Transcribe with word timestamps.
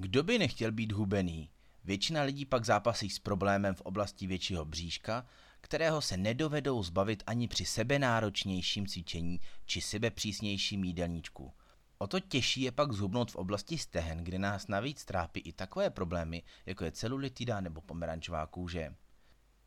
Kdo 0.00 0.22
by 0.22 0.38
nechtěl 0.38 0.72
být 0.72 0.92
hubený? 0.92 1.50
Většina 1.84 2.22
lidí 2.22 2.44
pak 2.44 2.64
zápasí 2.64 3.10
s 3.10 3.18
problémem 3.18 3.74
v 3.74 3.80
oblasti 3.80 4.26
většího 4.26 4.64
bříška, 4.64 5.26
kterého 5.60 6.02
se 6.02 6.16
nedovedou 6.16 6.82
zbavit 6.82 7.22
ani 7.26 7.48
při 7.48 7.64
sebenáročnějším 7.64 8.86
cvičení 8.86 9.40
či 9.66 9.80
sebepřísnějším 9.80 10.84
jídelníčku. 10.84 11.52
O 11.98 12.06
to 12.06 12.20
těžší 12.20 12.62
je 12.62 12.72
pak 12.72 12.92
zhubnout 12.92 13.30
v 13.30 13.36
oblasti 13.36 13.78
stehen, 13.78 14.24
kde 14.24 14.38
nás 14.38 14.68
navíc 14.68 15.04
trápí 15.04 15.40
i 15.40 15.52
takové 15.52 15.90
problémy, 15.90 16.42
jako 16.66 16.84
je 16.84 16.92
celulitida 16.92 17.60
nebo 17.60 17.80
pomerančová 17.80 18.46
kůže. 18.46 18.94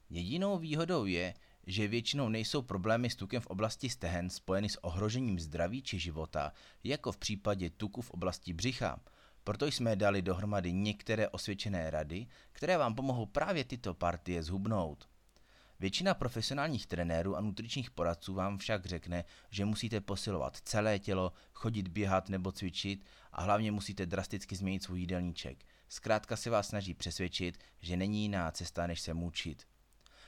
Jedinou 0.09 0.59
výhodou 0.59 1.05
je, 1.05 1.33
že 1.67 1.87
většinou 1.87 2.29
nejsou 2.29 2.61
problémy 2.61 3.09
s 3.09 3.15
tukem 3.15 3.41
v 3.41 3.47
oblasti 3.47 3.89
stehen 3.89 4.29
spojeny 4.29 4.69
s 4.69 4.83
ohrožením 4.83 5.39
zdraví 5.39 5.81
či 5.81 5.99
života, 5.99 6.51
jako 6.83 7.11
v 7.11 7.17
případě 7.17 7.69
tuku 7.69 8.01
v 8.01 8.11
oblasti 8.11 8.53
břicha. 8.53 8.99
Proto 9.43 9.65
jsme 9.65 9.95
dali 9.95 10.21
dohromady 10.21 10.73
některé 10.73 11.29
osvědčené 11.29 11.89
rady, 11.89 12.27
které 12.51 12.77
vám 12.77 12.95
pomohou 12.95 13.25
právě 13.25 13.63
tyto 13.63 13.93
partie 13.93 14.43
zhubnout. 14.43 15.09
Většina 15.79 16.13
profesionálních 16.13 16.87
trenérů 16.87 17.35
a 17.35 17.41
nutričních 17.41 17.91
poradců 17.91 18.33
vám 18.33 18.57
však 18.57 18.85
řekne, 18.85 19.25
že 19.49 19.65
musíte 19.65 20.01
posilovat 20.01 20.57
celé 20.57 20.99
tělo, 20.99 21.33
chodit 21.53 21.87
běhat 21.87 22.29
nebo 22.29 22.51
cvičit 22.51 23.05
a 23.31 23.41
hlavně 23.41 23.71
musíte 23.71 24.05
drasticky 24.05 24.55
změnit 24.55 24.83
svůj 24.83 24.99
jídelníček. 24.99 25.65
Zkrátka 25.89 26.35
se 26.35 26.49
vás 26.49 26.67
snaží 26.67 26.93
přesvědčit, 26.93 27.57
že 27.79 27.97
není 27.97 28.21
jiná 28.21 28.51
cesta, 28.51 28.87
než 28.87 29.01
se 29.01 29.13
mučit. 29.13 29.67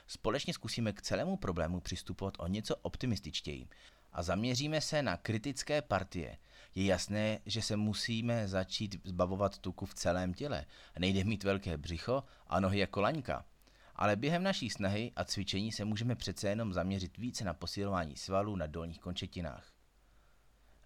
Společně 0.06 0.54
zkusíme 0.54 0.92
k 0.92 1.02
celému 1.02 1.36
problému 1.36 1.80
přistupovat 1.80 2.34
o 2.38 2.46
něco 2.46 2.76
optimističtěji 2.76 3.68
a 4.14 4.22
zaměříme 4.22 4.80
se 4.80 5.02
na 5.02 5.16
kritické 5.16 5.82
partie. 5.82 6.38
Je 6.74 6.84
jasné, 6.84 7.38
že 7.46 7.62
se 7.62 7.76
musíme 7.76 8.48
začít 8.48 8.96
zbavovat 9.04 9.58
tuku 9.58 9.86
v 9.86 9.94
celém 9.94 10.34
těle. 10.34 10.64
Nejde 10.98 11.24
mít 11.24 11.44
velké 11.44 11.76
břicho 11.76 12.24
a 12.46 12.60
nohy 12.60 12.78
jako 12.78 13.00
laňka. 13.00 13.44
Ale 13.96 14.16
během 14.16 14.42
naší 14.42 14.70
snahy 14.70 15.12
a 15.16 15.24
cvičení 15.24 15.72
se 15.72 15.84
můžeme 15.84 16.14
přece 16.14 16.48
jenom 16.48 16.72
zaměřit 16.72 17.18
více 17.18 17.44
na 17.44 17.54
posilování 17.54 18.16
svalů 18.16 18.56
na 18.56 18.66
dolních 18.66 19.00
končetinách. 19.00 19.72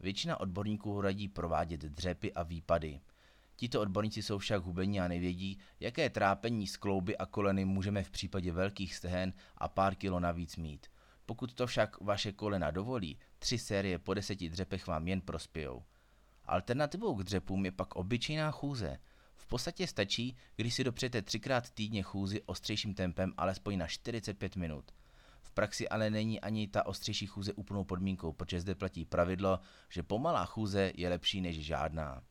Většina 0.00 0.40
odborníků 0.40 1.00
radí 1.00 1.28
provádět 1.28 1.80
dřepy 1.80 2.32
a 2.32 2.42
výpady. 2.42 3.00
Tito 3.56 3.80
odborníci 3.80 4.22
jsou 4.22 4.38
však 4.38 4.62
hubení 4.62 5.00
a 5.00 5.08
nevědí, 5.08 5.58
jaké 5.80 6.10
trápení 6.10 6.66
klouby 6.66 7.16
a 7.16 7.26
koleny 7.26 7.64
můžeme 7.64 8.02
v 8.02 8.10
případě 8.10 8.52
velkých 8.52 8.94
stehen 8.94 9.32
a 9.56 9.68
pár 9.68 9.94
kilo 9.94 10.20
navíc 10.20 10.56
mít. 10.56 10.86
Pokud 11.28 11.54
to 11.54 11.66
však 11.66 12.00
vaše 12.00 12.32
kolena 12.32 12.70
dovolí, 12.70 13.18
tři 13.38 13.58
série 13.58 13.98
po 13.98 14.14
deseti 14.14 14.50
dřepech 14.50 14.86
vám 14.86 15.08
jen 15.08 15.20
prospějou. 15.20 15.84
Alternativou 16.44 17.14
k 17.14 17.24
dřepům 17.24 17.64
je 17.64 17.72
pak 17.72 17.96
obyčejná 17.96 18.50
chůze. 18.50 18.98
V 19.36 19.46
podstatě 19.46 19.86
stačí, 19.86 20.36
když 20.56 20.74
si 20.74 20.84
dopřejete 20.84 21.22
třikrát 21.22 21.70
týdně 21.70 22.02
chůzi 22.02 22.42
ostřejším 22.42 22.94
tempem 22.94 23.32
alespoň 23.36 23.78
na 23.78 23.86
45 23.86 24.56
minut. 24.56 24.92
V 25.40 25.50
praxi 25.50 25.88
ale 25.88 26.10
není 26.10 26.40
ani 26.40 26.68
ta 26.68 26.86
ostřejší 26.86 27.26
chůze 27.26 27.52
úplnou 27.52 27.84
podmínkou, 27.84 28.32
protože 28.32 28.60
zde 28.60 28.74
platí 28.74 29.04
pravidlo, 29.04 29.60
že 29.88 30.02
pomalá 30.02 30.44
chůze 30.44 30.92
je 30.94 31.08
lepší 31.08 31.40
než 31.40 31.66
žádná. 31.66 32.22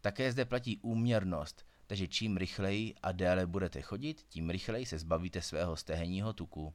Také 0.00 0.32
zde 0.32 0.44
platí 0.44 0.78
úměrnost, 0.78 1.66
takže 1.86 2.08
čím 2.08 2.36
rychleji 2.36 2.94
a 3.02 3.12
déle 3.12 3.46
budete 3.46 3.82
chodit, 3.82 4.22
tím 4.28 4.50
rychleji 4.50 4.86
se 4.86 4.98
zbavíte 4.98 5.42
svého 5.42 5.76
stehenního 5.76 6.32
tuku. 6.32 6.74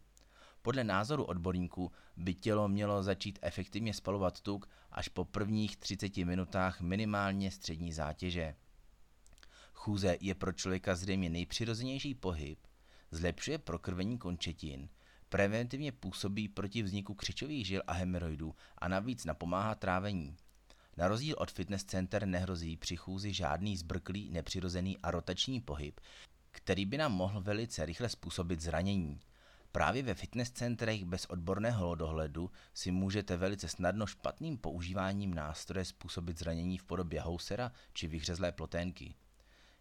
Podle 0.66 0.84
názoru 0.84 1.24
odborníků 1.24 1.92
by 2.18 2.34
tělo 2.34 2.68
mělo 2.68 3.04
začít 3.04 3.40
efektivně 3.42 3.94
spalovat 3.94 4.42
tuk 4.42 4.70
až 4.92 5.08
po 5.08 5.26
prvních 5.26 5.78
30 5.78 6.18
minutách 6.18 6.82
minimálně 6.82 7.52
střední 7.52 7.94
zátěže. 7.94 8.56
Chůze 9.74 10.18
je 10.22 10.36
pro 10.36 10.54
člověka 10.54 10.96
zřejmě 10.96 11.30
nejpřirozenější 11.30 12.16
pohyb, 12.16 12.60
zlepšuje 13.12 13.58
prokrvení 13.58 14.18
končetin, 14.18 14.90
preventivně 15.30 15.92
působí 15.92 16.48
proti 16.48 16.84
vzniku 16.84 17.14
křičových 17.14 17.68
žil 17.68 17.82
a 17.88 17.94
hemeroidů 17.94 18.56
a 18.78 18.88
navíc 18.88 19.26
napomáhá 19.26 19.76
trávení. 19.76 20.38
Na 20.98 21.08
rozdíl 21.08 21.36
od 21.38 21.52
fitness 21.52 21.84
center 21.84 22.28
nehrozí 22.28 22.78
při 22.78 22.96
chůzi 22.96 23.34
žádný 23.34 23.78
zbrklý, 23.78 24.30
nepřirozený 24.30 24.98
a 24.98 25.12
rotační 25.12 25.62
pohyb, 25.62 26.00
který 26.52 26.86
by 26.86 26.98
nám 26.98 27.12
mohl 27.12 27.42
velice 27.42 27.86
rychle 27.86 28.10
způsobit 28.10 28.62
zranění. 28.62 29.20
Právě 29.76 30.04
ve 30.04 30.14
fitness 30.14 30.52
centrech 30.52 31.06
bez 31.06 31.26
odborného 31.26 31.96
dohledu 31.96 32.52
si 32.74 32.92
můžete 32.92 33.38
velice 33.38 33.68
snadno 33.68 34.06
špatným 34.06 34.58
používáním 34.58 35.34
nástroje 35.34 35.86
způsobit 35.86 36.40
zranění 36.40 36.78
v 36.78 36.84
podobě 36.84 37.22
housera 37.22 37.72
či 37.94 38.08
vyhřezlé 38.08 38.52
ploténky. 38.52 39.16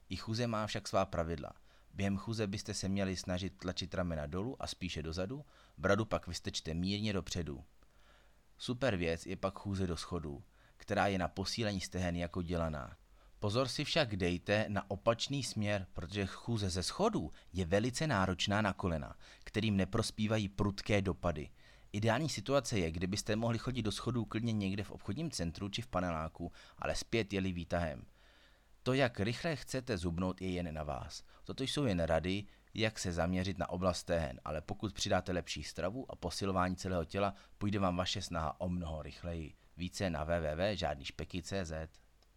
I 0.09 0.17
chůze 0.17 0.47
má 0.47 0.67
však 0.67 0.89
svá 0.89 1.07
pravidla. 1.07 1.53
Během 1.93 2.17
chůze 2.17 2.47
byste 2.47 2.75
se 2.75 2.89
měli 2.89 3.17
snažit 3.17 3.59
tlačit 3.59 3.95
ramena 3.95 4.27
dolů 4.27 4.63
a 4.63 4.67
spíše 4.67 5.03
dozadu, 5.03 5.45
bradu 5.79 6.05
pak 6.05 6.27
vystečte 6.27 6.75
mírně 6.75 7.13
dopředu. 7.13 7.65
Super 8.59 8.97
věc 8.97 9.27
je 9.27 9.37
pak 9.37 9.59
chůze 9.59 9.87
do 9.87 9.97
schodů 9.97 10.45
která 10.77 11.07
je 11.07 11.19
na 11.19 11.29
posílení 11.29 11.81
stehen 11.81 12.17
jako 12.17 12.43
dělaná. 12.43 12.97
Pozor 13.45 13.69
si 13.69 13.85
však 13.85 14.17
dejte 14.17 14.67
na 14.69 14.91
opačný 14.91 15.43
směr, 15.43 15.87
protože 15.93 16.27
chůze 16.27 16.71
ze 16.71 16.83
schodů 16.83 17.33
je 17.53 17.65
velice 17.65 18.07
náročná 18.07 18.63
na 18.63 18.73
kolena, 18.73 19.17
kterým 19.45 19.77
neprospívají 19.77 20.49
prudké 20.49 21.03
dopady. 21.03 21.51
Ideální 21.93 22.29
situace 22.29 22.79
je, 22.79 22.91
kdybyste 22.91 23.37
mohli 23.37 23.59
chodit 23.59 23.83
do 23.83 23.93
schodů 23.93 24.25
klidně 24.25 24.53
někde 24.53 24.85
v 24.85 24.91
obchodním 24.91 25.31
centru 25.31 25.69
či 25.69 25.83
v 25.83 25.87
paneláku, 25.87 26.53
ale 26.79 26.95
zpět 26.95 27.33
jeli 27.33 27.53
výtahem. 27.53 28.07
To, 28.83 28.93
jak 28.93 29.21
rychle 29.21 29.57
chcete 29.57 29.99
zubnout, 29.99 30.43
je 30.43 30.51
jen 30.51 30.75
na 30.75 30.83
vás. 30.83 31.25
Toto 31.45 31.65
jsou 31.65 31.85
jen 31.85 32.01
rady, 32.01 32.45
jak 32.75 32.99
se 32.99 33.13
zaměřit 33.13 33.59
na 33.59 33.69
oblast 33.69 33.99
stehen, 33.99 34.41
ale 34.45 34.61
pokud 34.61 34.93
přidáte 34.95 35.33
lepší 35.33 35.63
stravu 35.63 36.13
a 36.13 36.17
posilování 36.17 36.77
celého 36.77 37.05
těla, 37.05 37.35
půjde 37.59 37.79
vám 37.79 37.97
vaše 37.97 38.23
snaha 38.23 38.61
o 38.61 38.69
mnoho 38.69 39.03
rychleji. 39.03 39.55
Více 39.77 40.11
na 40.11 40.25
www.žádnýšpeky.cz 40.25 42.04